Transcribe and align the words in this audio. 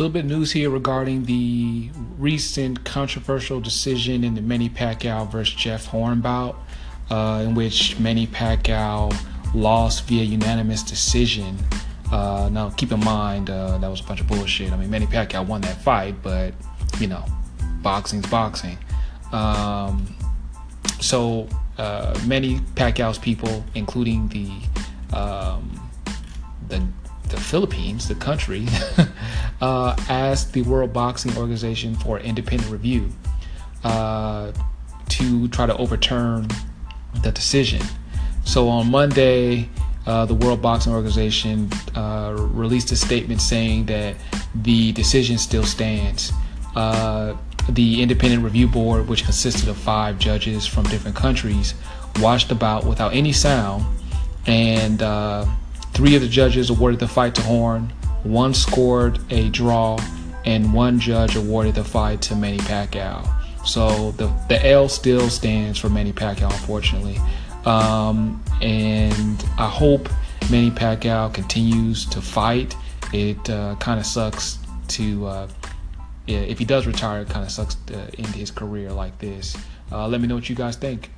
little 0.00 0.12
bit 0.14 0.24
of 0.24 0.30
news 0.30 0.50
here 0.50 0.70
regarding 0.70 1.26
the 1.26 1.90
recent 2.16 2.82
controversial 2.84 3.60
decision 3.60 4.24
in 4.24 4.34
the 4.34 4.40
Manny 4.40 4.70
Pacquiao 4.70 5.30
versus 5.30 5.54
Jeff 5.54 5.84
Horn 5.84 6.22
bout, 6.22 6.56
uh, 7.10 7.44
in 7.46 7.54
which 7.54 8.00
Manny 8.00 8.26
Pacquiao 8.26 9.14
lost 9.54 10.06
via 10.06 10.24
unanimous 10.24 10.82
decision. 10.82 11.54
Uh, 12.10 12.48
now, 12.50 12.70
keep 12.70 12.92
in 12.92 13.00
mind 13.00 13.50
uh, 13.50 13.76
that 13.76 13.88
was 13.88 14.00
a 14.00 14.04
bunch 14.04 14.22
of 14.22 14.26
bullshit. 14.26 14.72
I 14.72 14.78
mean, 14.78 14.88
Manny 14.88 15.04
Pacquiao 15.04 15.46
won 15.46 15.60
that 15.60 15.76
fight, 15.82 16.14
but 16.22 16.54
you 16.98 17.06
know, 17.06 17.22
boxing's 17.82 18.26
boxing. 18.26 18.78
Um, 19.32 20.06
so, 20.98 21.46
uh, 21.76 22.18
Manny 22.26 22.60
Pacquiao's 22.74 23.18
people, 23.18 23.62
including 23.74 24.28
the 24.28 24.50
um, 25.14 25.90
the 26.68 26.82
the 27.28 27.38
Philippines, 27.38 28.08
the 28.08 28.14
country, 28.14 28.66
uh, 29.60 29.94
asked 30.08 30.52
the 30.52 30.62
World 30.62 30.92
Boxing 30.92 31.36
Organization 31.36 31.94
for 31.94 32.18
independent 32.18 32.70
review 32.70 33.10
uh, 33.84 34.52
to 35.08 35.48
try 35.48 35.66
to 35.66 35.76
overturn 35.76 36.48
the 37.22 37.32
decision. 37.32 37.82
So 38.44 38.68
on 38.68 38.90
Monday, 38.90 39.68
uh, 40.06 40.26
the 40.26 40.34
World 40.34 40.62
Boxing 40.62 40.92
Organization 40.92 41.70
uh, 41.94 42.34
released 42.36 42.90
a 42.92 42.96
statement 42.96 43.40
saying 43.40 43.86
that 43.86 44.16
the 44.54 44.92
decision 44.92 45.38
still 45.38 45.64
stands. 45.64 46.32
Uh, 46.74 47.36
the 47.68 48.02
independent 48.02 48.42
review 48.42 48.66
board, 48.66 49.08
which 49.08 49.24
consisted 49.24 49.68
of 49.68 49.76
five 49.76 50.18
judges 50.18 50.66
from 50.66 50.84
different 50.84 51.16
countries, 51.16 51.74
watched 52.20 52.48
the 52.48 52.54
bout 52.54 52.84
without 52.84 53.12
any 53.14 53.32
sound 53.32 53.84
and 54.46 55.02
uh, 55.02 55.44
Three 55.92 56.14
of 56.14 56.22
the 56.22 56.28
judges 56.28 56.70
awarded 56.70 57.00
the 57.00 57.08
fight 57.08 57.34
to 57.34 57.42
Horn, 57.42 57.92
one 58.22 58.54
scored 58.54 59.18
a 59.30 59.48
draw, 59.50 59.98
and 60.44 60.72
one 60.72 60.98
judge 60.98 61.36
awarded 61.36 61.74
the 61.74 61.84
fight 61.84 62.22
to 62.22 62.34
Manny 62.34 62.58
Pacquiao. 62.58 63.28
So 63.66 64.12
the, 64.12 64.32
the 64.48 64.64
L 64.66 64.88
still 64.88 65.28
stands 65.28 65.78
for 65.78 65.90
Manny 65.90 66.12
Pacquiao, 66.12 66.50
unfortunately. 66.50 67.18
Um, 67.66 68.42
and 68.62 69.44
I 69.58 69.68
hope 69.68 70.08
Manny 70.50 70.70
Pacquiao 70.70 71.32
continues 71.32 72.06
to 72.06 72.22
fight. 72.22 72.74
It 73.12 73.50
uh, 73.50 73.76
kind 73.80 74.00
of 74.00 74.06
sucks 74.06 74.58
to, 74.88 75.26
uh, 75.26 75.48
if 76.26 76.58
he 76.58 76.64
does 76.64 76.86
retire, 76.86 77.22
it 77.22 77.28
kind 77.28 77.44
of 77.44 77.52
sucks 77.52 77.74
to 77.86 77.96
end 78.16 78.28
his 78.28 78.50
career 78.50 78.92
like 78.92 79.18
this. 79.18 79.56
Uh, 79.92 80.08
let 80.08 80.20
me 80.20 80.26
know 80.26 80.36
what 80.36 80.48
you 80.48 80.56
guys 80.56 80.76
think. 80.76 81.10